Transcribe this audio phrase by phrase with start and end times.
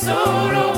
[0.00, 0.72] Solo.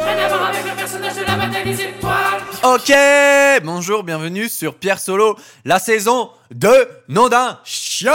[0.00, 2.40] Rien à voir avec le personnage de la bataille des étoiles.
[2.62, 5.36] Ok, bonjour, bienvenue sur Pierre Solo,
[5.66, 8.14] la saison de Nom d'un chien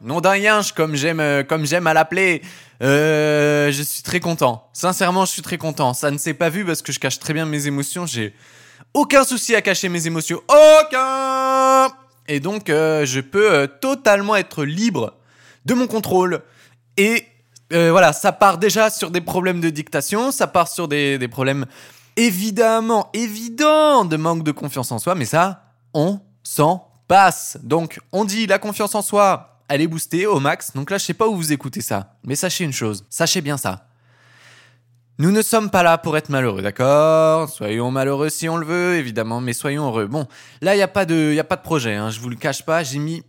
[0.00, 2.42] Nom d'un yinche, comme j'aime euh, comme j'aime à l'appeler.
[2.82, 4.68] Euh, je suis très content.
[4.72, 5.94] Sincèrement, je suis très content.
[5.94, 8.06] Ça ne s'est pas vu parce que je cache très bien mes émotions.
[8.06, 8.34] J'ai
[8.92, 10.42] aucun souci à cacher mes émotions.
[10.48, 11.92] Aucun
[12.26, 15.14] Et donc, euh, je peux euh, totalement être libre
[15.64, 16.42] de mon contrôle.
[16.96, 17.24] Et
[17.72, 21.28] euh, voilà, ça part déjà sur des problèmes de dictation, ça part sur des, des
[21.28, 21.66] problèmes
[22.16, 25.64] évidemment évidents de manque de confiance en soi, mais ça,
[25.94, 27.58] on s'en passe.
[27.62, 30.72] Donc, on dit la confiance en soi, elle est boostée au max.
[30.74, 33.56] Donc là, je sais pas où vous écoutez ça, mais sachez une chose, sachez bien
[33.56, 33.84] ça.
[35.20, 37.48] Nous ne sommes pas là pour être malheureux, d'accord?
[37.50, 40.06] Soyons malheureux si on le veut, évidemment, mais soyons heureux.
[40.06, 40.26] Bon,
[40.62, 42.36] là, il n'y a, pas de- y a pas de projet, hein, je vous le
[42.36, 42.84] cache pas.
[42.84, 43.24] J'ai mis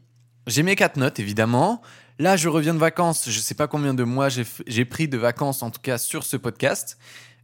[0.45, 1.81] j'ai mes quatre notes, évidemment.
[2.19, 3.29] Là, je reviens de vacances.
[3.29, 6.35] Je sais pas combien de mois j'ai pris de vacances, en tout cas sur ce
[6.35, 6.97] podcast.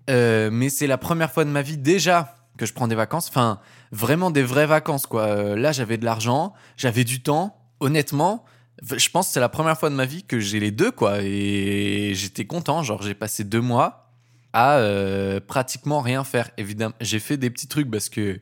[0.10, 3.30] Euh, mais c'est la première fois de ma vie déjà que je prends des vacances.
[3.30, 3.62] Enfin,
[3.94, 5.28] vraiment des vraies vacances, quoi.
[5.28, 7.58] Euh, là, j'avais de l'argent, j'avais du temps.
[7.80, 8.44] Honnêtement,
[8.82, 11.22] je pense que c'est la première fois de ma vie que j'ai les deux, quoi.
[11.22, 12.84] Et j'étais content.
[12.84, 14.12] Genre, j'ai passé deux mois
[14.52, 16.50] à euh, pratiquement rien faire.
[16.58, 18.42] Évidemment, j'ai fait des petits trucs parce que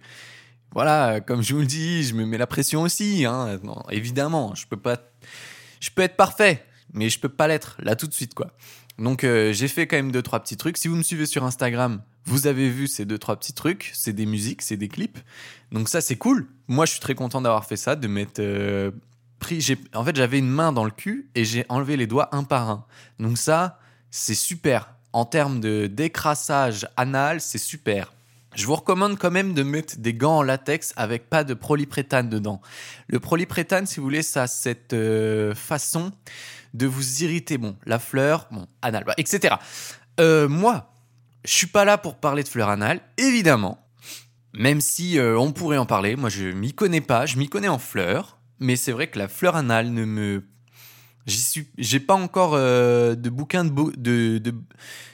[0.73, 3.23] voilà, comme je vous le dis, je me mets la pression aussi.
[3.25, 3.59] Hein.
[3.91, 4.97] Évidemment, je peux pas,
[5.83, 8.53] je peux être parfait, mais je peux pas l'être là tout de suite, quoi.
[8.97, 10.77] Donc euh, j'ai fait quand même deux trois petits trucs.
[10.77, 13.91] Si vous me suivez sur Instagram, vous avez vu ces deux trois petits trucs.
[13.93, 15.19] C'est des musiques, c'est des clips.
[15.73, 16.47] Donc ça c'est cool.
[16.69, 18.91] Moi je suis très content d'avoir fait ça, de m'être euh,
[19.39, 19.75] pris.
[19.93, 22.69] En fait j'avais une main dans le cul et j'ai enlevé les doigts un par
[22.69, 22.85] un.
[23.19, 24.93] Donc ça c'est super.
[25.11, 28.13] En termes de décrassage anal, c'est super.
[28.55, 32.29] Je vous recommande quand même de mettre des gants en latex avec pas de proliprétane
[32.29, 32.61] dedans.
[33.07, 36.11] Le proliprétane, si vous voulez, ça a cette euh, façon
[36.73, 37.57] de vous irriter.
[37.57, 39.55] Bon, la fleur, bon, anal, bah, etc.
[40.19, 40.93] Euh, moi,
[41.45, 43.79] je suis pas là pour parler de fleur anal, évidemment.
[44.53, 47.69] Même si euh, on pourrait en parler, moi je m'y connais pas, je m'y connais
[47.69, 50.43] en fleurs, mais c'est vrai que la fleur anale ne me,
[51.25, 54.53] j'ai pas encore euh, de bouquin de, de,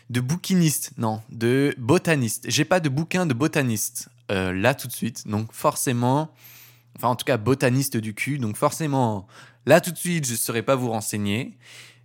[0.09, 2.45] de bouquiniste, non, de botaniste.
[2.47, 6.31] J'ai pas de bouquin de botaniste euh, là tout de suite, donc forcément,
[6.95, 9.27] enfin en tout cas botaniste du cul, donc forcément
[9.65, 11.57] là tout de suite je saurais pas vous renseigner.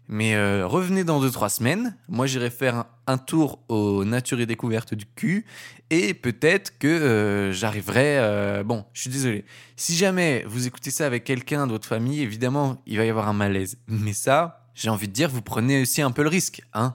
[0.09, 1.97] Mais euh, revenez dans 2-3 semaines.
[2.09, 5.47] Moi, j'irai faire un, tour aux Nature et Découvertes du cul.
[5.91, 8.19] Et peut-être que euh, j'arriverai.
[8.19, 9.45] euh, bon, je suis désolé.
[9.77, 13.29] Si jamais vous écoutez ça avec quelqu'un de votre famille, évidemment, il va y avoir
[13.29, 13.79] un malaise.
[13.89, 16.63] Mais ça, j'ai envie de dire, vous prenez aussi un peu le risque.
[16.75, 16.95] Hein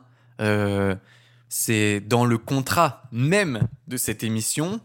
[1.49, 4.79] c'est dans le contrat même de cette émission.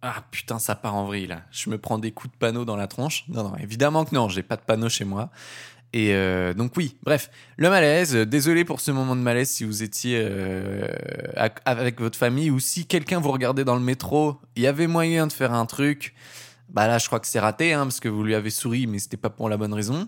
[0.00, 1.42] Ah putain, ça part en vrille là.
[1.50, 3.24] Je me prends des coups de panneau dans la tronche.
[3.28, 5.30] Non, non, évidemment que non, j'ai pas de panneau chez moi.
[5.92, 8.14] Et euh, donc oui, bref, le malaise.
[8.14, 10.86] euh, Désolé pour ce moment de malaise si vous étiez euh,
[11.64, 15.26] avec votre famille ou si quelqu'un vous regardait dans le métro, il y avait moyen
[15.26, 16.14] de faire un truc.
[16.68, 18.98] Bah là, je crois que c'est raté, hein, parce que vous lui avez souri, mais
[18.98, 20.06] c'était pas pour la bonne raison.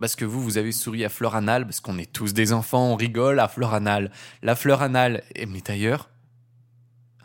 [0.00, 2.88] Parce que vous, vous avez souri à fleur anale, parce qu'on est tous des enfants,
[2.88, 4.10] on rigole à fleur anale.
[4.42, 6.10] La fleur anale, eh, mais d'ailleurs,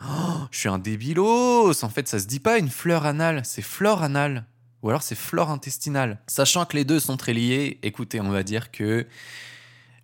[0.00, 1.82] oh, je suis un débilos.
[1.82, 4.46] En fait, ça se dit pas une fleur anale, c'est flore anale.
[4.82, 6.18] Ou alors c'est flore intestinale.
[6.26, 9.06] Sachant que les deux sont très liés, écoutez, on va dire que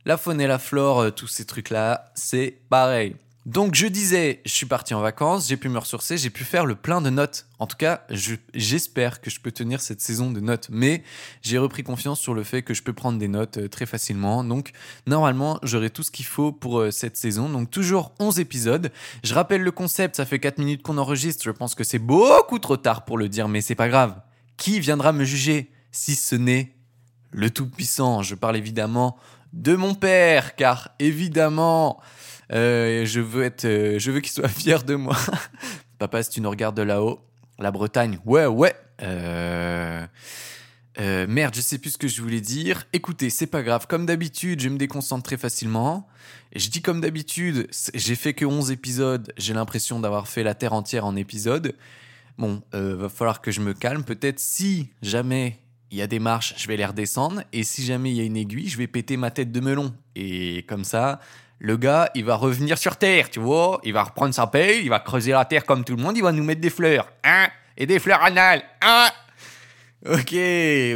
[0.04, 3.16] la faune et la flore, euh, tous ces trucs-là, c'est pareil.
[3.46, 6.64] Donc je disais, je suis parti en vacances, j'ai pu me ressourcer, j'ai pu faire
[6.64, 7.46] le plein de notes.
[7.58, 10.68] En tout cas, je- j'espère que je peux tenir cette saison de notes.
[10.70, 11.02] Mais
[11.42, 14.44] j'ai repris confiance sur le fait que je peux prendre des notes euh, très facilement.
[14.44, 14.72] Donc
[15.06, 17.50] normalement, j'aurai tout ce qu'il faut pour euh, cette saison.
[17.50, 18.90] Donc toujours 11 épisodes.
[19.22, 21.44] Je rappelle le concept, ça fait 4 minutes qu'on enregistre.
[21.44, 24.14] Je pense que c'est beaucoup trop tard pour le dire, mais c'est pas grave.
[24.56, 26.74] Qui viendra me juger si ce n'est
[27.32, 28.22] le Tout-Puissant?
[28.22, 29.16] Je parle évidemment
[29.52, 32.00] de mon père, car évidemment,
[32.52, 35.16] euh, je veux euh, veux qu'il soit fier de moi.
[35.98, 37.20] Papa, si tu nous regardes de là-haut,
[37.58, 38.74] la Bretagne, ouais, ouais.
[41.00, 42.84] Euh, merde, je sais plus ce que je voulais dire.
[42.92, 43.86] Écoutez, c'est pas grave.
[43.88, 46.06] Comme d'habitude, je me déconcentre très facilement.
[46.52, 49.32] Et je dis comme d'habitude, j'ai fait que 11 épisodes.
[49.36, 51.74] J'ai l'impression d'avoir fait la Terre entière en épisodes.
[52.38, 54.04] Bon, euh, va falloir que je me calme.
[54.04, 55.58] Peut-être si jamais
[55.90, 57.42] il y a des marches, je vais les redescendre.
[57.52, 59.94] Et si jamais il y a une aiguille, je vais péter ma tête de melon.
[60.16, 61.20] Et comme ça,
[61.60, 63.80] le gars, il va revenir sur Terre, tu vois.
[63.84, 66.22] Il va reprendre sa paille, il va creuser la Terre comme tout le monde, il
[66.22, 67.12] va nous mettre des fleurs.
[67.22, 68.62] Hein Et des fleurs anales.
[68.82, 69.08] Hein
[70.04, 70.34] Ok.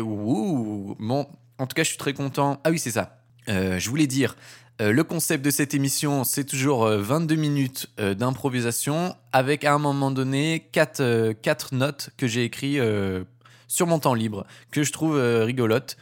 [0.03, 0.97] Ouh.
[0.99, 1.27] Bon,
[1.59, 2.61] en tout cas, je suis très content.
[2.65, 3.19] Ah oui, c'est ça.
[3.49, 4.37] Euh, je voulais dire,
[4.81, 9.75] euh, le concept de cette émission, c'est toujours euh, 22 minutes euh, d'improvisation avec à
[9.75, 11.43] un moment donné 4,
[11.73, 13.25] notes que j'ai écrites euh,
[13.67, 15.97] sur mon temps libre, que je trouve euh, rigolotes.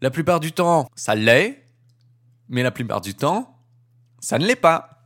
[0.00, 1.64] La plupart du temps, ça l'est,
[2.48, 3.56] mais la plupart du temps,
[4.20, 5.02] ça ne l'est pas.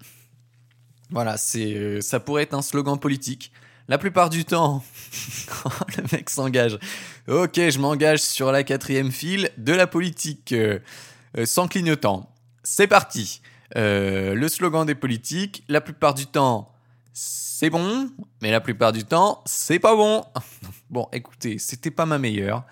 [1.11, 3.53] Voilà, c'est, euh, ça pourrait être un slogan politique.
[3.89, 4.85] La plupart du temps,
[5.97, 6.79] le mec s'engage.
[7.27, 10.79] Ok, je m'engage sur la quatrième file de la politique, euh,
[11.39, 12.28] euh, sans clignotant.
[12.71, 13.41] C'est parti.
[13.77, 16.71] Euh, le slogan des politiques, la plupart du temps,
[17.15, 18.11] c'est bon,
[18.43, 20.23] mais la plupart du temps, c'est pas bon.
[20.91, 22.65] bon, écoutez, c'était pas ma meilleure.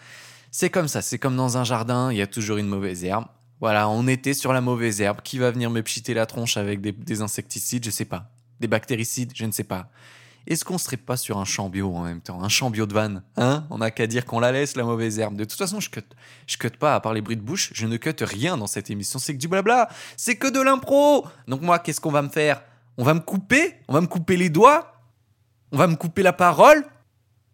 [0.50, 3.24] C'est comme ça, c'est comme dans un jardin, il y a toujours une mauvaise herbe.
[3.58, 5.22] Voilà, on était sur la mauvaise herbe.
[5.24, 8.30] Qui va venir me pchiter la tronche avec des, des insecticides Je sais pas.
[8.60, 9.88] Des bactéricides Je ne sais pas.
[10.46, 12.94] Est-ce qu'on serait pas sur un champ bio en même temps Un champ bio de
[12.94, 13.66] vanne Hein?
[13.70, 15.34] On n'a qu'à dire qu'on la laisse, la mauvaise herbe.
[15.36, 16.04] De toute façon, je cut,
[16.46, 18.88] je cut pas, à part les bruits de bouche, je ne cut rien dans cette
[18.88, 19.18] émission.
[19.18, 19.88] C'est que du blabla.
[20.16, 21.26] C'est que de l'impro.
[21.48, 22.62] Donc moi, qu'est-ce qu'on va me faire?
[22.96, 23.74] On va me couper?
[23.88, 25.00] On va me couper les doigts?
[25.72, 26.84] On va me couper la parole?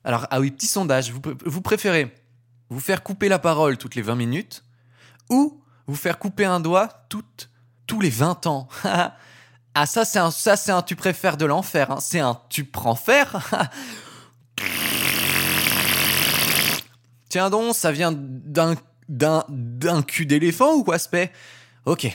[0.04, 1.12] Alors, ah oui, petit sondage.
[1.12, 2.14] Vous, préférez
[2.68, 4.64] vous faire couper la parole toutes les 20 minutes
[5.30, 8.68] ou vous faire couper un doigt tous les 20 ans?
[9.74, 11.90] Ah, ça, c'est un, ça, c'est un tu préfères de l'enfer.
[11.90, 11.98] Hein.
[12.00, 13.70] C'est un tu prends faire.
[17.30, 18.74] Tiens donc, ça vient d'un,
[19.08, 21.30] d'un, d'un cul d'éléphant ou quoi, spé
[21.86, 22.06] Ok.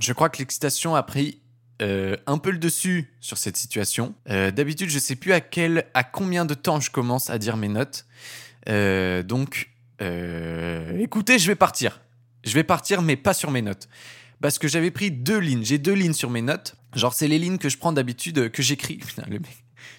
[0.00, 1.40] Je crois que l'excitation a pris
[1.82, 4.14] euh, un peu le dessus sur cette situation.
[4.28, 7.56] Euh, d'habitude, je sais plus à quel, à combien de temps je commence à dire
[7.56, 8.06] mes notes.
[8.68, 9.70] Euh, donc,
[10.98, 12.00] écoutez, je vais partir.
[12.42, 13.88] Je vais partir, mais pas sur mes notes
[14.40, 15.64] parce que j'avais pris deux lignes.
[15.64, 16.76] J'ai deux lignes sur mes notes.
[16.94, 19.00] Genre, c'est les lignes que je prends d'habitude, euh, que j'écris.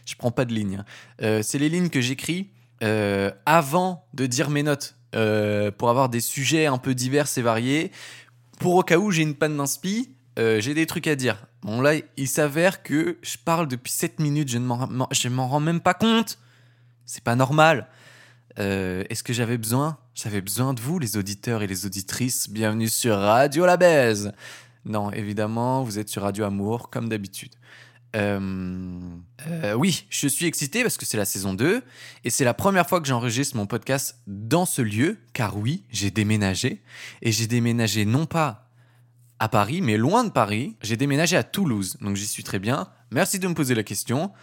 [0.06, 0.78] Je prends pas de lignes.
[0.78, 0.86] hein.
[1.22, 2.50] Euh, c'est les lignes que j'écris
[2.82, 7.92] euh, avant de dire mes notes, pour avoir des sujets un peu divers et variés.
[8.60, 11.46] Pour au cas où j'ai une panne d'inspi, j'ai des trucs à dire.
[11.62, 15.82] Bon, là, il s'avère que je parle depuis 7 minutes, je ne m'en, rends même
[15.82, 16.40] pas compte.
[17.06, 17.88] C'est pas normal.
[18.58, 22.50] Est-ce que j'avais besoin J'avais besoin de vous, les auditeurs et les auditrices.
[22.50, 24.34] Bienvenue sur Radio La Baise.
[24.84, 27.54] Non, évidemment, vous êtes sur Radio Amour, comme d'habitude.
[28.18, 29.00] Euh,
[29.48, 31.82] euh, oui, je suis excité parce que c'est la saison 2
[32.26, 36.12] et c'est la première fois que j'enregistre mon podcast dans ce lieu, car oui, j'ai
[36.12, 36.84] déménagé
[37.22, 38.70] et j'ai déménagé non pas
[39.40, 40.76] à Paris, mais loin de Paris.
[40.82, 42.90] J'ai déménagé à Toulouse, donc j'y suis très bien.
[43.12, 44.34] Merci de me poser la question.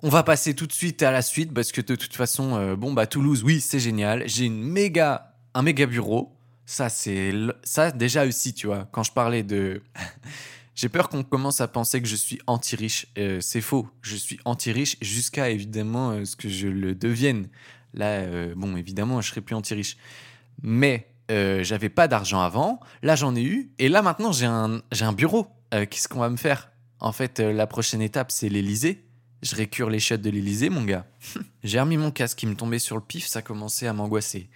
[0.00, 2.76] On va passer tout de suite à la suite parce que de toute façon, euh,
[2.76, 4.22] bon bah Toulouse, oui, c'est génial.
[4.28, 6.36] J'ai une méga, un méga bureau.
[6.66, 7.32] Ça c'est,
[7.64, 8.88] ça déjà aussi, tu vois.
[8.92, 9.82] Quand je parlais de,
[10.76, 13.06] j'ai peur qu'on commence à penser que je suis anti-riche.
[13.18, 13.88] Euh, c'est faux.
[14.00, 17.48] Je suis anti-riche jusqu'à évidemment euh, ce que je le devienne.
[17.92, 19.96] Là, bon, évidemment, je serai plus anti-riche.
[20.62, 22.80] Mais j'avais pas d'argent avant.
[23.02, 23.72] Là, j'en ai eu.
[23.78, 25.48] Et là, maintenant, j'ai un, un bureau.
[25.70, 26.70] Qu'est-ce qu'on va me faire?
[27.00, 29.07] En fait, la prochaine étape, c'est l'Elysée.
[29.42, 31.06] Je récure les chiottes de l'Elysée, mon gars.
[31.62, 33.26] j'ai remis mon casque qui me tombait sur le pif.
[33.26, 34.48] Ça commençait à m'angoisser.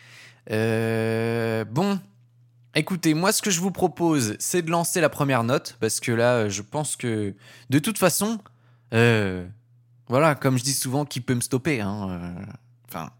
[0.51, 2.01] Euh, bon.
[2.75, 5.77] Écoutez, moi, ce que je vous propose, c'est de lancer la première note.
[5.79, 7.35] Parce que là, je pense que,
[7.71, 8.41] de toute façon,
[8.93, 9.47] euh,
[10.09, 12.53] voilà, comme je dis souvent, qui peut me stopper hein, euh,
[12.89, 13.11] Enfin,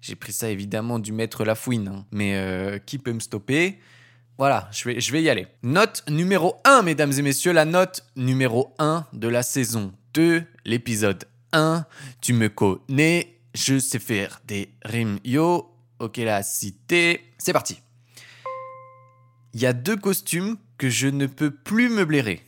[0.00, 2.06] j'ai pris ça évidemment du maître Lafouine, hein.
[2.10, 3.78] mais qui peut me stopper?
[4.38, 5.46] Voilà, je vais, je vais y aller.
[5.62, 11.24] Note numéro 1, mesdames et messieurs, la note numéro 1 de la saison 2, l'épisode
[11.52, 11.86] 1.
[12.20, 15.18] Tu me connais, je sais faire des rimes.
[15.24, 17.32] Yo, ok, la cité.
[17.38, 17.80] C'est parti.
[19.54, 22.42] Il y a deux costumes que je ne peux plus me blairer.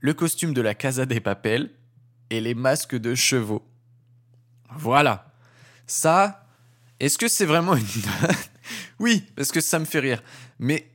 [0.00, 1.70] Le costume de la Casa des Papels
[2.30, 3.62] et les masques de chevaux.
[4.76, 5.32] Voilà.
[5.86, 6.46] Ça,
[6.98, 7.84] est-ce que c'est vraiment une...
[8.98, 10.22] oui, parce que ça me fait rire.
[10.58, 10.90] Mais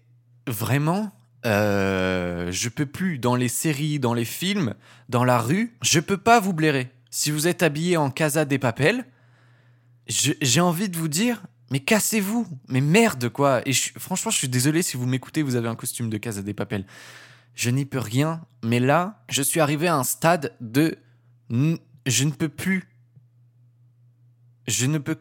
[0.48, 1.12] vraiment,
[1.46, 4.74] euh, je peux plus, dans les séries, dans les films,
[5.10, 6.92] dans la rue, je peux pas vous blairer.
[7.10, 9.06] Si vous êtes habillé en Casa des Papels,
[10.08, 13.62] j'ai envie de vous dire, mais cassez-vous, mais merde quoi.
[13.68, 16.54] Et franchement, je suis désolé si vous m'écoutez, vous avez un costume de Casa des
[16.54, 16.86] Papels.
[17.56, 20.98] Je n'y peux rien, mais là, je suis arrivé à un stade de,
[21.50, 22.88] je ne peux plus
[24.68, 25.18] je ne peux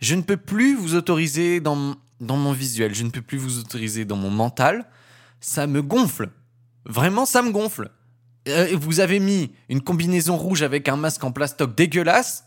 [0.00, 3.58] je ne peux plus vous autoriser dans, dans mon visuel, je ne peux plus vous
[3.58, 4.86] autoriser dans mon mental.
[5.44, 6.30] Ça me gonfle.
[6.86, 7.90] Vraiment, ça me gonfle.
[8.48, 12.44] Euh, vous avez mis une combinaison rouge avec un masque en plastoc dégueulasse.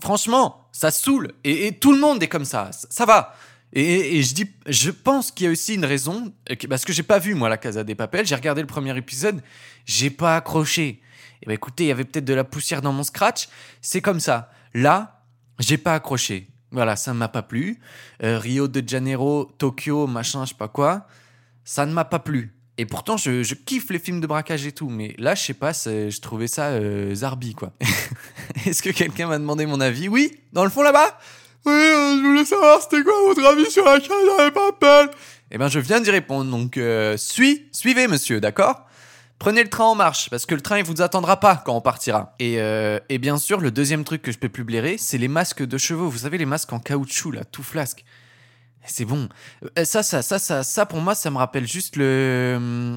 [0.00, 1.32] Franchement, ça saoule.
[1.42, 2.70] Et, tout le monde est comme ça.
[2.72, 3.34] Ça, va.
[3.72, 7.02] Et, je dis, je pense qu'il y a aussi une raison, euh, parce que j'ai
[7.02, 8.24] pas vu moi la Casa des Papels.
[8.24, 9.42] J'ai regardé le premier épisode,
[9.84, 11.00] j'ai pas accroché.
[11.42, 13.48] Et ben écoutez, il y avait peut-être de la poussière dans mon scratch.
[13.82, 14.52] C'est comme ça.
[14.74, 15.24] Là,
[15.58, 16.46] j'ai pas accroché.
[16.70, 17.80] Voilà, ça m'a pas plu.
[18.22, 21.08] Euh, Rio de Janeiro, Tokyo, machin, je sais pas quoi,
[21.66, 22.54] ça ne m'a pas plu.
[22.78, 25.72] Et pourtant, je, kiffe les films de braquage et tout, mais là, je sais pas,
[25.72, 27.72] je trouvais ça euh, zarbi, quoi.
[28.66, 30.08] Est-ce que quelqu'un m'a demandé mon avis?
[30.08, 31.18] Oui, dans le fond là-bas?
[31.66, 35.10] Oui, euh, je voulais savoir c'était quoi votre avis sur la Casa des Papels
[35.50, 38.86] Eh ben, je viens d'y répondre, donc euh, suis, suivez, monsieur, d'accord?
[39.38, 41.80] Prenez le train en marche, parce que le train, il vous attendra pas quand on
[41.80, 42.34] partira.
[42.38, 45.64] Et, euh, bien sûr, le deuxième truc que je peux plus blairer, c'est les masques
[45.64, 46.08] de chevaux.
[46.08, 48.04] Vous savez, les masques en caoutchouc, là, tout flasque.
[48.86, 49.28] C'est bon.
[49.78, 52.96] Euh, Ça, ça, ça, ça, ça, pour moi, ça me rappelle juste le...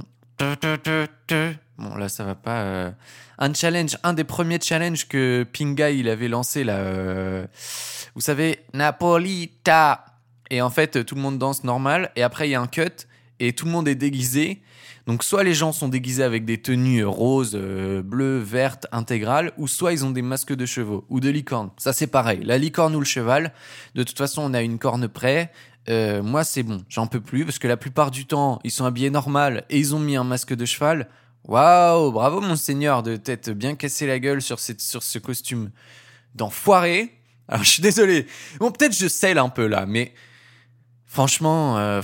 [1.78, 2.62] Bon, là, ça va pas.
[2.62, 2.92] euh,
[3.38, 6.76] Un challenge, un des premiers challenges que Pinga, il avait lancé, là.
[6.76, 7.46] euh,
[8.16, 10.06] Vous savez, Napolita.
[10.50, 12.12] Et en fait, tout le monde danse normal.
[12.16, 13.06] Et après, il y a un cut.
[13.40, 14.62] Et tout le monde est déguisé.
[15.08, 19.52] Donc, soit les gens sont déguisés avec des tenues roses, euh, bleues, vertes, intégrales.
[19.58, 21.06] Ou soit ils ont des masques de chevaux.
[21.10, 21.70] Ou de licorne.
[21.78, 22.42] Ça, c'est pareil.
[22.44, 23.54] La licorne ou le cheval.
[23.96, 25.52] De toute façon, on a une corne près.
[25.88, 26.84] Euh, moi, c'est bon.
[26.90, 27.46] J'en peux plus.
[27.46, 29.66] Parce que la plupart du temps, ils sont habillés normal.
[29.70, 31.08] Et ils ont mis un masque de cheval.
[31.46, 35.72] Waouh, bravo monseigneur de t'être bien cassé la gueule sur, cette, sur ce costume
[36.36, 37.14] d'enfoiré.
[37.48, 38.28] Alors je suis désolé.
[38.60, 40.14] Bon, peut-être je scelle un peu là, mais
[41.08, 42.02] franchement, euh,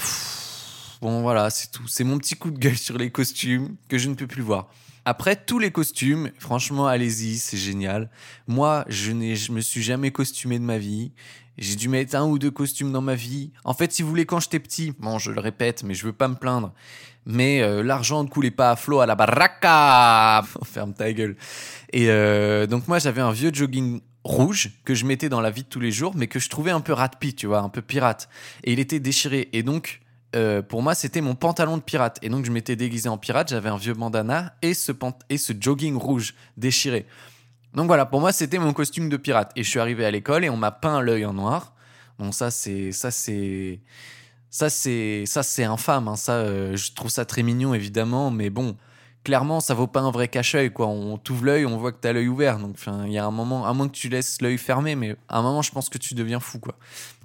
[1.02, 1.88] bon voilà, c'est tout.
[1.88, 4.70] C'est mon petit coup de gueule sur les costumes que je ne peux plus voir.
[5.06, 8.10] Après tous les costumes, franchement, allez-y, c'est génial.
[8.48, 11.12] Moi, je je me suis jamais costumé de ma vie.
[11.60, 13.52] J'ai dû mettre un ou deux costumes dans ma vie.
[13.64, 16.14] En fait, si vous voulez, quand j'étais petit, bon, je le répète, mais je veux
[16.14, 16.74] pas me plaindre.
[17.26, 20.44] Mais euh, l'argent ne coulait pas à flot à la baraka.
[20.64, 21.38] Ferme ta gueule.
[21.94, 25.64] Et euh, donc moi, j'avais un vieux jogging rouge que je mettais dans la vie
[25.64, 27.82] de tous les jours, mais que je trouvais un peu rat-pi, tu vois, un peu
[27.82, 28.28] pirate.
[28.64, 29.50] Et il était déchiré.
[29.54, 30.02] Et donc,
[30.36, 32.20] euh, pour moi, c'était mon pantalon de pirate.
[32.22, 33.50] Et donc, je m'étais déguisé en pirate.
[33.50, 34.92] J'avais un vieux bandana et ce,
[35.60, 37.06] jogging rouge déchiré.
[37.74, 39.52] Donc voilà, pour moi, c'était mon costume de pirate.
[39.56, 41.74] Et je suis arrivé à l'école et on m'a peint l'œil en noir.
[42.20, 43.80] Bon, ça, c'est, ça, c'est,
[44.50, 46.08] ça, c'est, ça, c'est infâme.
[46.08, 46.16] hein.
[46.16, 48.32] Ça, euh, je trouve ça très mignon, évidemment.
[48.32, 48.78] Mais bon,
[49.26, 50.88] clairement, ça vaut pas un vrai cache-œil, quoi.
[50.88, 52.60] On t'ouvre l'œil, on voit que t'as l'œil ouvert.
[52.60, 55.40] Donc, il y a un moment, à moins que tu laisses l'œil fermé, mais à
[55.40, 56.78] un moment, je pense que tu deviens fou, quoi.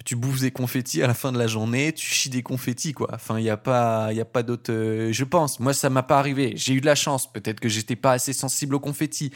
[0.05, 3.11] Tu bouffes des confettis à la fin de la journée, tu chies des confettis, quoi.
[3.13, 4.73] Enfin, il y a pas, y a pas d'autre.
[4.73, 5.61] euh, je pense.
[5.61, 6.55] Moi, ça m'a pas arrivé.
[6.57, 7.31] J'ai eu de la chance.
[7.31, 9.31] Peut-être que j'étais pas assez sensible aux confettis.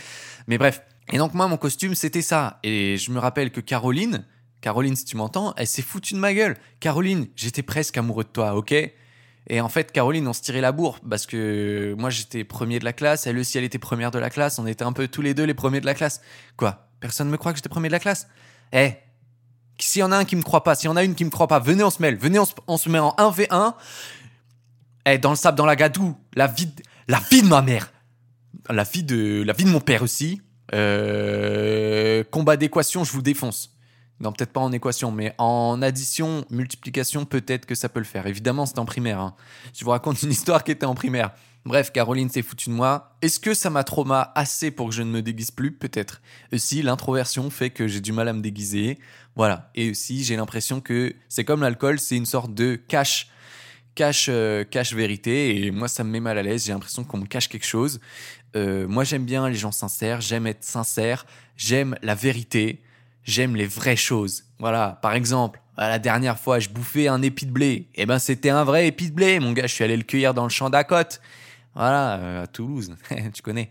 [0.49, 0.83] Mais bref.
[1.13, 2.59] Et donc, moi, mon costume, c'était ça.
[2.65, 4.25] Et je me rappelle que Caroline,
[4.63, 6.57] Caroline, si tu m'entends, elle s'est foutue de ma gueule.
[6.81, 8.75] Caroline, j'étais presque amoureux de toi, ok?
[9.49, 12.85] Et en fait, Caroline, on se tirait la bourre parce que moi, j'étais premier de
[12.85, 14.59] la classe, elle aussi, elle était première de la classe.
[14.59, 16.21] On était un peu tous les deux les premiers de la classe.
[16.57, 18.27] Quoi Personne me croit que j'étais premier de la classe?
[18.73, 18.95] Eh
[19.79, 21.25] S'il y en a un qui me croit pas, s'il y en a une qui
[21.27, 22.17] me croit pas, venez, on se mêle.
[22.17, 23.75] Venez, on se, on se met en 1v1.
[25.07, 27.93] Eh, dans le sable, dans la gadoue, la vie, de- la vie de ma mère.
[28.71, 30.41] La vie de, la vie de mon père aussi.
[30.73, 33.74] Euh, combat d'équation, je vous défonce.
[34.21, 38.27] Non, peut-être pas en équation, mais en addition, multiplication, peut-être que ça peut le faire.
[38.27, 39.19] Évidemment, c'était en primaire.
[39.19, 39.35] hein.
[39.77, 41.33] Je vous raconte une histoire qui était en primaire.
[41.65, 43.17] Bref, Caroline s'est foutue de moi.
[43.23, 45.73] Est-ce que ça m'a trauma assez pour que je ne me déguise plus?
[45.73, 46.21] Peut-être.
[46.53, 48.99] Aussi, l'introversion fait que j'ai du mal à me déguiser.
[49.35, 49.71] Voilà.
[49.75, 53.31] Et aussi, j'ai l'impression que c'est comme l'alcool, c'est une sorte de cache,
[53.95, 55.65] cache, euh, cache vérité.
[55.65, 56.67] Et moi, ça me met mal à l'aise.
[56.67, 57.99] J'ai l'impression qu'on me cache quelque chose.
[58.55, 60.21] Euh, moi, j'aime bien les gens sincères.
[60.21, 61.27] J'aime être sincère.
[61.57, 62.83] J'aime la vérité.
[63.25, 64.45] J'aime les vraies choses.
[64.59, 64.99] Voilà.
[65.03, 67.89] Par exemple, la dernière fois, je bouffais un épi de blé.
[67.95, 69.67] Eh ben, c'était un vrai épi de blé, mon gars.
[69.67, 70.85] Je suis allé le cueillir dans le champ d'à.
[71.75, 72.95] Voilà, euh, à Toulouse.
[73.35, 73.71] tu connais.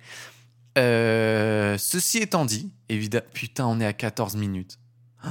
[0.78, 4.80] Euh, ceci étant dit, évidemment, putain, on est à 14 minutes.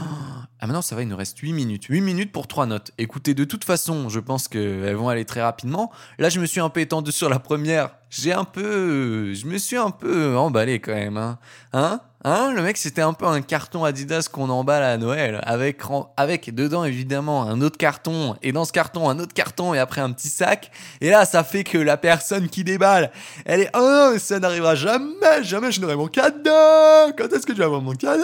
[0.60, 1.86] Ah maintenant ça va, il nous reste 8 minutes.
[1.86, 2.92] 8 minutes pour 3 notes.
[2.96, 5.90] Écoutez, de toute façon, je pense qu'elles vont aller très rapidement.
[6.20, 7.96] Là, je me suis un peu étendu sur la première.
[8.08, 9.34] J'ai un peu...
[9.34, 11.16] Je me suis un peu emballé quand même.
[11.16, 11.40] Hein
[11.72, 15.40] Hein, hein Le mec, c'était un peu un carton Adidas qu'on emballe à Noël.
[15.44, 15.80] Avec,
[16.16, 18.36] avec dedans, évidemment, un autre carton.
[18.42, 19.74] Et dans ce carton, un autre carton.
[19.74, 20.70] Et après, un petit sac.
[21.00, 23.10] Et là, ça fait que la personne qui déballe,
[23.44, 23.70] elle est...
[23.74, 27.80] Oh, ça n'arrivera jamais, jamais je n'aurai mon cadeau Quand est-ce que je vais avoir
[27.80, 28.22] mon cadeau?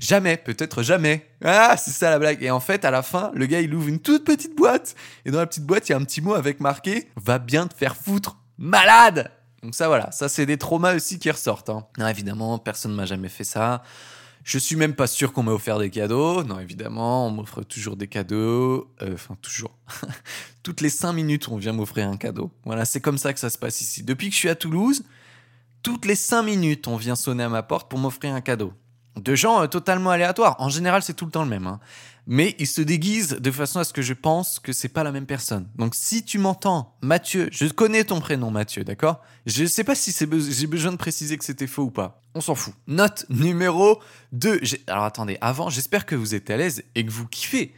[0.00, 1.26] Jamais, peut-être jamais.
[1.44, 2.42] Ah, c'est ça la blague.
[2.42, 4.94] Et en fait, à la fin, le gars, il ouvre une toute petite boîte.
[5.24, 7.66] Et dans la petite boîte, il y a un petit mot avec marqué Va bien
[7.66, 9.30] te faire foutre, malade
[9.62, 10.10] Donc, ça, voilà.
[10.12, 11.70] Ça, c'est des traumas aussi qui ressortent.
[11.70, 11.86] hein.
[11.98, 13.82] Non, évidemment, personne ne m'a jamais fait ça.
[14.44, 16.42] Je suis même pas sûr qu'on m'a offert des cadeaux.
[16.44, 18.88] Non, évidemment, on m'offre toujours des cadeaux.
[19.02, 19.76] Euh, Enfin, toujours.
[20.62, 22.50] Toutes les cinq minutes, on vient m'offrir un cadeau.
[22.64, 24.02] Voilà, c'est comme ça que ça se passe ici.
[24.04, 25.02] Depuis que je suis à Toulouse,
[25.82, 28.72] toutes les cinq minutes, on vient sonner à ma porte pour m'offrir un cadeau
[29.18, 30.56] de gens euh, totalement aléatoires.
[30.58, 31.66] En général, c'est tout le temps le même.
[31.66, 31.80] hein.
[32.30, 35.12] Mais ils se déguisent de façon à ce que je pense que c'est pas la
[35.12, 35.66] même personne.
[35.76, 39.22] Donc si tu m'entends, Mathieu, je connais ton prénom Mathieu, d'accord?
[39.46, 42.20] Je sais pas si j'ai besoin de préciser que c'était faux ou pas.
[42.34, 42.74] On s'en fout.
[42.86, 43.98] Note numéro
[44.32, 44.58] 2.
[44.60, 47.72] J'ai- Alors attendez, avant, j'espère que vous êtes à l'aise et que vous kiffez.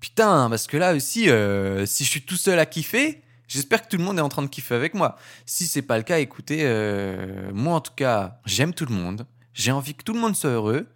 [0.00, 3.88] Putain, parce que là aussi, euh, si je suis tout seul à kiffer, j'espère que
[3.88, 5.16] tout le monde est en train de kiffer avec moi.
[5.46, 9.26] Si c'est pas le cas, écoutez, euh, moi en tout cas, j'aime tout le monde.
[9.54, 10.86] J'ai envie que tout le monde soit heureux.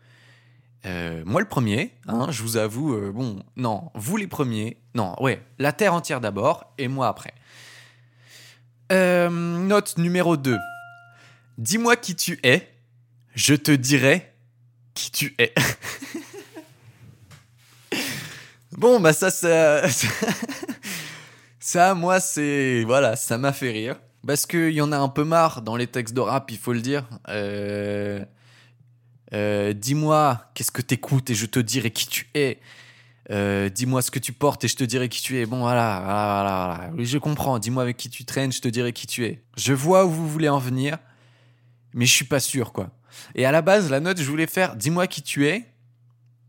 [0.87, 5.15] Euh, moi le premier, hein, je vous avoue, euh, bon, non, vous les premiers, non,
[5.23, 7.33] ouais, la terre entière d'abord et moi après.
[8.93, 10.59] Euh, note numéro 2.
[11.57, 12.69] Dis-moi qui tu es,
[13.35, 14.35] je te dirai
[14.95, 15.55] qui tu es.
[18.73, 19.83] bon, bah ça, ça,
[21.61, 22.85] ça, moi, c'est...
[22.85, 23.97] Voilà, ça m'a fait rire.
[24.27, 26.73] Parce qu'il y en a un peu marre dans les textes de rap, il faut
[26.73, 27.05] le dire.
[27.29, 28.25] Euh,
[29.35, 32.61] euh, dis-moi qu'est-ce que t'écoutes et je te dirai qui tu es.
[33.31, 35.47] Euh, dis-moi ce que tu portes et je te dirai qui tu es.
[35.47, 36.93] Bon, voilà, voilà, voilà.
[36.95, 37.59] Oui, je comprends.
[37.59, 39.43] Dis-moi avec qui tu traînes, je te dirai qui tu es.
[39.57, 40.99] Je vois où vous voulez en venir,
[41.95, 42.91] mais je suis pas sûr, quoi.
[43.35, 45.67] Et à la base, la note, je voulais faire dis-moi qui tu es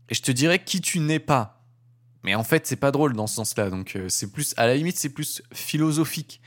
[0.08, 1.64] et je te dirai qui tu n'es pas.
[2.22, 3.70] Mais en fait, c'est pas drôle dans ce sens-là.
[3.70, 6.40] Donc, c'est plus, à la limite, c'est plus philosophique.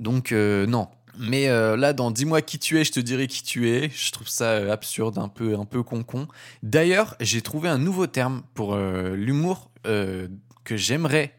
[0.00, 3.70] Donc, non, mais euh, là, dans Dis-moi qui tu es, je te dirai qui tu
[3.70, 3.90] es.
[3.90, 6.28] Je trouve ça euh, absurde, un peu, un peu con-con.
[6.62, 11.38] D'ailleurs, j'ai trouvé un nouveau terme pour euh, l'humour que j'aimerais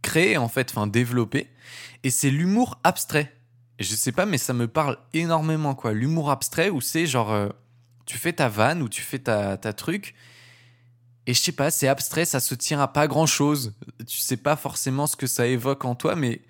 [0.00, 1.48] créer, en fait, enfin développer.
[2.04, 3.34] Et c'est l'humour abstrait.
[3.80, 5.76] Je sais pas, mais ça me parle énormément.
[5.90, 7.48] L'humour abstrait où c'est genre,
[8.06, 10.14] tu fais ta vanne ou tu fais ta, ta truc.
[11.26, 13.74] Et je sais pas, c'est abstrait, ça se tient à pas grand chose.
[14.06, 16.42] Tu sais pas forcément ce que ça évoque en toi, mais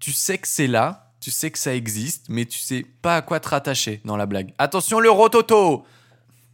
[0.00, 3.22] tu sais que c'est là tu sais que ça existe, mais tu sais pas à
[3.22, 4.52] quoi te rattacher dans la blague.
[4.58, 5.86] Attention le rototo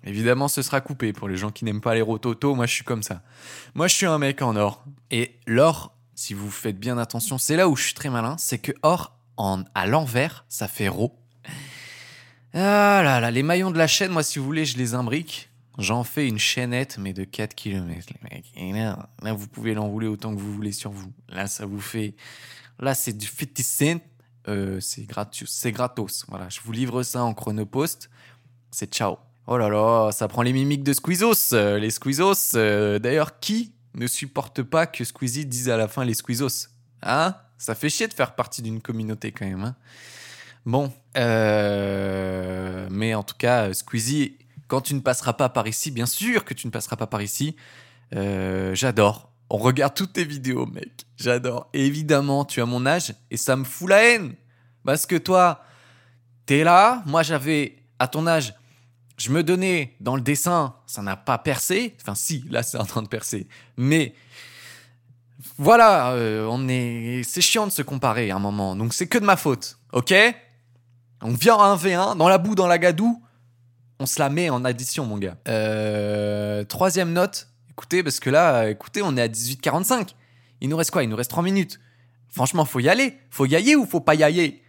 [0.04, 2.54] Évidemment, ce sera coupé pour les gens qui n'aiment pas les rototo.
[2.54, 3.22] Moi, je suis comme ça.
[3.75, 4.84] Moi, je suis un mec en or.
[5.10, 8.37] Et l'or, si vous faites bien attention, c'est là où je suis très malin.
[8.38, 11.18] C'est que or, en, à l'envers, ça fait ro.
[12.52, 15.48] Ah là là, les maillons de la chaîne, moi, si vous voulez, je les imbrique.
[15.78, 18.12] J'en fais une chaînette, mais de 4 km.
[18.56, 21.10] Et là, là vous pouvez l'enrouler autant que vous voulez sur vous.
[21.30, 22.14] Là, ça vous fait.
[22.78, 24.00] Là, c'est du 50 cent
[24.49, 26.25] euh, c'est gratos, c'est gratos.
[26.28, 28.11] Voilà, je vous livre ça en chronopost.
[28.71, 29.19] C'est ciao.
[29.47, 31.52] Oh là là, ça prend les mimiques de Squeezos.
[31.52, 36.04] Euh, les Squeezos, euh, d'ailleurs, qui ne supporte pas que Squeezie dise à la fin
[36.04, 36.69] les Squeezos?
[37.02, 37.34] Hein?
[37.58, 39.65] Ça fait chier de faire partie d'une communauté quand même.
[39.65, 39.76] Hein
[40.65, 46.45] bon, mais en tout cas, Squeezie, quand tu ne passeras pas par ici, bien sûr
[46.45, 47.56] que tu ne passeras pas par ici,
[48.13, 51.06] j'adore on regarde toutes tes vidéos, mec.
[51.17, 51.69] J'adore.
[51.73, 54.34] évidemment, tu as mon âge et ça me fout la haine.
[54.84, 55.63] Parce que toi,
[56.47, 57.02] t'es là.
[57.06, 58.54] Moi, j'avais, à ton âge,
[59.17, 61.97] je me donnais dans le dessin, ça n'a pas percé.
[62.00, 63.49] Enfin, si, là, c'est en train de percer.
[63.76, 64.15] Mais
[65.56, 68.76] voilà, euh, on est, c'est chiant de se comparer à un moment.
[68.76, 69.78] Donc, c'est que de ma faute.
[69.93, 70.15] Ok?
[71.23, 73.23] On vient à un V1, dans la boue, dans la gadoue.
[73.99, 75.37] On se la met en addition, mon gars.
[75.49, 80.08] Euh, troisième note, écoutez, parce que là, écoutez, on est à 18h45.
[80.60, 81.04] Il nous reste quoi?
[81.04, 81.78] Il nous reste 3 minutes.
[82.28, 83.17] Franchement, faut y aller.
[83.30, 84.60] Faut y aller ou faut pas y aller?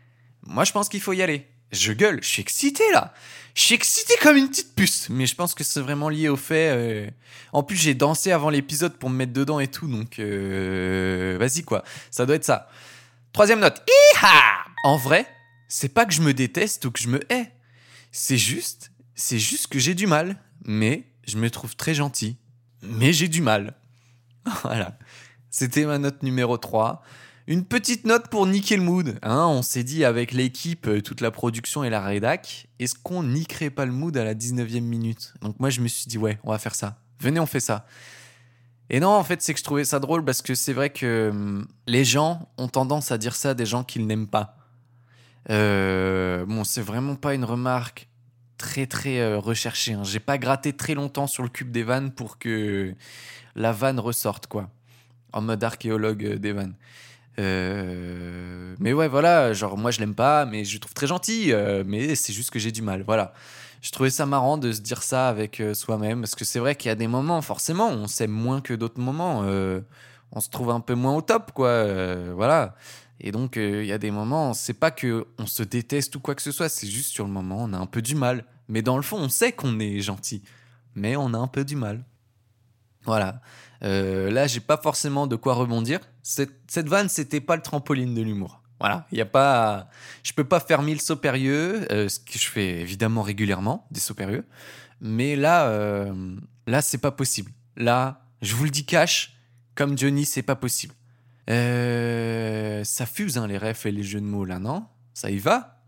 [0.45, 1.47] Moi, je pense qu'il faut y aller.
[1.71, 3.13] Je gueule, je suis excité là.
[3.55, 5.09] Je suis excité comme une petite puce.
[5.09, 6.69] Mais je pense que c'est vraiment lié au fait.
[6.69, 7.09] Euh,
[7.51, 9.87] en plus, j'ai dansé avant l'épisode pour me mettre dedans et tout.
[9.87, 11.83] Donc, euh, vas-y quoi.
[12.11, 12.69] Ça doit être ça.
[13.33, 13.83] Troisième note.
[14.83, 15.25] En vrai,
[15.67, 17.51] c'est pas que je me déteste ou que je me hais.
[18.11, 20.37] C'est juste, c'est juste que j'ai du mal.
[20.63, 22.37] Mais je me trouve très gentil
[22.81, 23.75] mais j'ai du mal.
[24.63, 24.97] voilà.
[25.49, 27.01] C'était ma note numéro 3.
[27.47, 29.17] Une petite note pour niquer le mood.
[29.23, 29.47] Hein.
[29.47, 33.71] on s'est dit avec l'équipe, euh, toute la production et la rédac, est-ce qu'on niquerait
[33.71, 35.33] pas le mood à la 19e minute?
[35.41, 36.99] Donc moi je me suis dit ouais, on va faire ça.
[37.19, 37.87] Venez, on fait ça.
[38.91, 41.29] Et non, en fait, c'est que je trouvais ça drôle parce que c'est vrai que
[41.31, 44.57] hum, les gens ont tendance à dire ça à des gens qu'ils n'aiment pas.
[45.49, 48.08] Euh, bon, c'est vraiment pas une remarque
[48.59, 49.93] très très euh, recherché.
[49.93, 50.03] Hein.
[50.03, 52.93] J'ai pas gratté très longtemps sur le cube des vannes pour que
[53.55, 54.69] la vanne ressorte, quoi.
[55.33, 56.75] En mode archéologue euh, des vannes.
[57.39, 61.53] Euh, mais ouais, voilà, genre moi je l'aime pas, mais je le trouve très gentil,
[61.85, 63.33] mais c'est juste que j'ai du mal, voilà.
[63.81, 66.89] Je trouvais ça marrant de se dire ça avec soi-même, parce que c'est vrai qu'il
[66.89, 69.45] y a des moments, forcément, on s'aime moins que d'autres moments,
[70.33, 71.85] on se trouve un peu moins au top, quoi,
[72.33, 72.75] voilà.
[73.19, 76.19] Et donc, euh, il y a des moments, c'est pas que on se déteste ou
[76.19, 78.45] quoi que ce soit, c'est juste sur le moment, on a un peu du mal.
[78.67, 80.43] Mais dans le fond, on sait qu'on est gentil,
[80.95, 82.05] mais on a un peu du mal.
[83.03, 83.41] Voilà.
[83.83, 85.99] Euh, là, j'ai pas forcément de quoi rebondir.
[86.21, 88.61] Cette, vanne, c'était pas le trampoline de l'humour.
[88.79, 89.89] Voilà, il y a pas,
[90.23, 93.99] je peux pas faire mille sauts périlleux, euh, ce que je fais évidemment régulièrement, des
[93.99, 94.45] sauts périlleux.
[95.01, 97.51] Mais là, euh, là, c'est pas possible.
[97.75, 99.35] Là, je vous le dis cash,
[99.75, 100.93] comme Johnny, c'est pas possible.
[101.49, 104.85] Euh, ça fuse hein, les refs et les jeux de mots là, non?
[105.13, 105.79] Ça y va?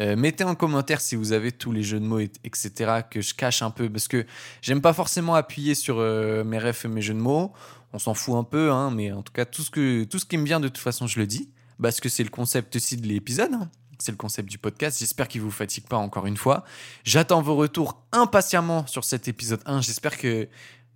[0.00, 3.02] Euh, Mettez en commentaire si vous avez tous les jeux de mots, etc.
[3.10, 4.26] que je cache un peu parce que
[4.62, 7.52] j'aime pas forcément appuyer sur euh, mes refs et mes jeux de mots.
[7.92, 10.44] On s'en fout un peu, hein, mais en tout cas, tout ce, que, qui me
[10.44, 11.50] vient de toute façon, je le dis.
[11.80, 13.52] Parce que c'est le concept aussi de l'épisode.
[13.52, 13.68] Hein.
[13.98, 14.98] C'est le concept du podcast.
[14.98, 16.64] J'espère qu'il vous fatigue pas encore une fois.
[17.04, 19.82] J'attends vos retours impatiemment sur cet épisode 1.
[19.82, 20.48] J'espère que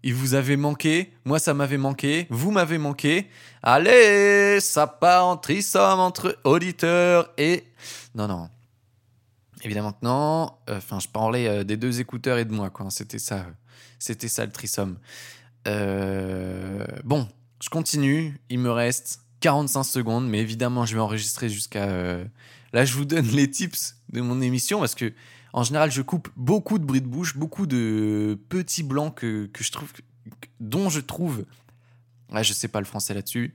[0.03, 3.29] Il vous avait manqué, moi ça m'avait manqué, vous m'avez manqué.
[3.63, 7.65] Allez, ça part en trisome entre auditeurs et...
[8.15, 8.49] Non, non.
[9.63, 10.51] Évidemment que non.
[10.71, 12.87] Enfin, je parlais euh, des deux écouteurs et de moi, quoi.
[12.91, 13.51] C'était ça, euh,
[13.99, 14.99] c'était ça le trisome.
[15.67, 17.27] Euh, bon,
[17.63, 18.39] je continue.
[18.49, 21.85] Il me reste 45 secondes, mais évidemment, je vais enregistrer jusqu'à.
[21.85, 22.25] euh,
[22.73, 25.13] Là, je vous donne les tips de mon émission parce que,
[25.57, 29.64] en général, je coupe beaucoup de bruit de bouche, beaucoup de petits blancs que, que
[29.64, 29.90] je trouve,
[30.61, 31.47] dont je trouve.
[32.31, 33.55] Là, je sais pas le français là-dessus.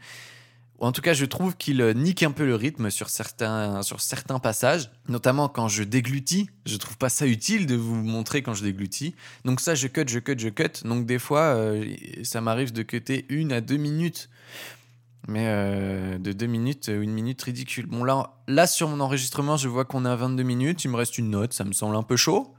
[0.79, 3.99] En tout cas, je trouve qu'il euh, nique un peu le rythme sur certains, sur
[4.41, 6.49] passages, notamment quand je déglutis.
[6.65, 9.13] Je trouve pas ça utile de vous montrer quand je déglutis.
[9.45, 10.83] Donc ça, je cut, je cut, je cut.
[10.83, 11.85] Donc des fois, euh,
[12.23, 14.27] ça m'arrive de cutter une à deux minutes.
[15.27, 17.85] Mais euh, de deux minutes, euh, une minute ridicule.
[17.85, 20.83] Bon, là, là, sur mon enregistrement, je vois qu'on est à 22 minutes.
[20.83, 22.53] Il me reste une note, ça me semble un peu chaud.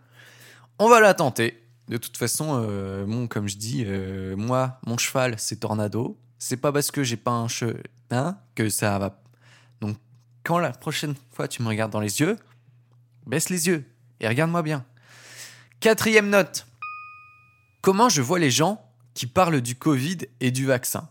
[0.78, 1.62] On va la tenter.
[1.88, 3.84] De toute façon, euh, comme je dis,
[4.36, 6.16] moi, mon cheval, c'est Tornado.
[6.38, 7.82] C'est pas parce que j'ai pas un cheval
[8.54, 9.22] que ça va.
[9.80, 9.96] Donc,
[10.44, 12.36] quand la prochaine fois tu me regardes dans les yeux,
[13.26, 13.84] baisse les yeux
[14.20, 14.84] et regarde-moi bien.
[15.80, 16.66] Quatrième note.
[17.80, 21.08] Comment je vois les gens qui parlent du Covid et du vaccin?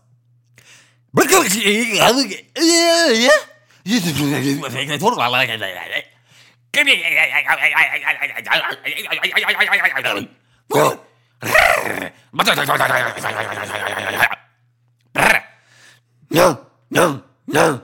[17.52, 17.82] Non.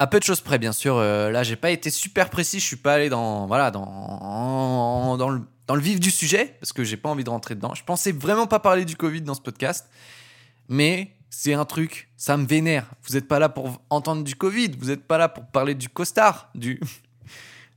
[0.00, 0.96] À peu de choses près, bien sûr.
[0.96, 2.58] euh, là, j'ai pas été super précis.
[2.58, 6.72] Je suis pas allé dans, voilà, dans, dans, le, dans le vif du sujet parce
[6.72, 7.74] que j'ai pas envie de rentrer dedans.
[7.74, 9.88] Je pensais vraiment pas parler du Covid dans ce podcast,
[10.68, 12.86] mais c'est un truc, ça me vénère.
[13.02, 14.70] Vous êtes pas là pour entendre du Covid.
[14.78, 16.50] Vous êtes pas là pour parler du costard.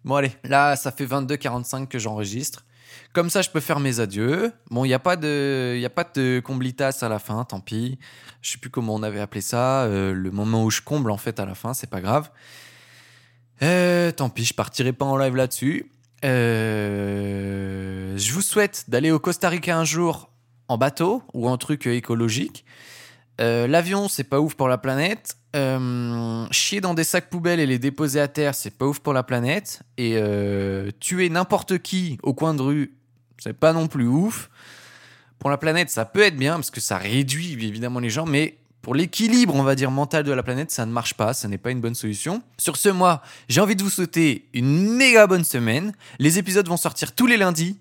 [0.05, 2.63] Bon allez, là, ça fait 22h45 que j'enregistre.
[3.11, 4.53] Comme ça, je peux faire mes adieux.
[4.69, 5.77] Bon, il n'y a pas de,
[6.15, 7.99] de comblitas à la fin, tant pis.
[8.41, 9.83] Je sais plus comment on avait appelé ça.
[9.83, 12.29] euh, le moment où je comble en fait à la fin, c'est pas grave.
[13.63, 15.91] Euh, tant pis, je partirai pas en live là-dessus.
[16.23, 20.29] Euh, je vous souhaite d'aller au Costa Rica un jour
[20.69, 22.63] en bateau ou en truc écologique.
[23.39, 25.37] Euh, L'avion, c'est pas ouf pour la planète.
[25.55, 29.13] Euh, chier dans des sacs poubelles et les déposer à terre, c'est pas ouf pour
[29.13, 29.81] la planète.
[29.97, 32.93] Et euh, tuer n'importe qui au coin de rue,
[33.37, 34.49] c'est pas non plus ouf.
[35.39, 38.57] Pour la planète, ça peut être bien parce que ça réduit évidemment les gens, mais
[38.81, 41.57] pour l'équilibre, on va dire, mental de la planète, ça ne marche pas, ça n'est
[41.57, 42.41] pas une bonne solution.
[42.57, 45.91] Sur ce, moi, j'ai envie de vous souhaiter une méga bonne semaine.
[46.19, 47.77] Les épisodes vont sortir tous les lundis.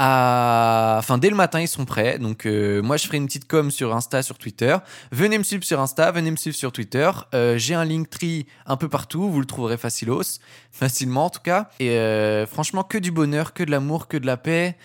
[0.00, 2.18] Enfin, dès le matin, ils sont prêts.
[2.18, 4.76] Donc, euh, moi, je ferai une petite com sur Insta, sur Twitter.
[5.10, 7.10] Venez me suivre sur Insta, venez me suivre sur Twitter.
[7.34, 9.28] Euh, j'ai un Linktree un peu partout.
[9.28, 10.38] Vous le trouverez facilos.
[10.70, 11.68] Facilement, en tout cas.
[11.80, 14.76] Et euh, franchement, que du bonheur, que de l'amour, que de la paix.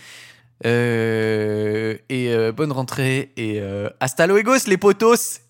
[0.63, 3.33] Et bonne rentrée.
[3.37, 3.61] Et
[3.99, 5.41] hasta luego, les potos.